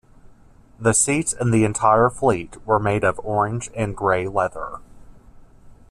The 0.79 0.93
seats 0.93 1.31
in 1.31 1.51
the 1.51 1.63
entire 1.63 2.09
fleet 2.09 2.57
were 2.65 2.79
made 2.79 3.03
of 3.03 3.19
orange 3.23 3.69
and 3.75 3.95
grey 3.95 4.27
leather. 4.27 4.79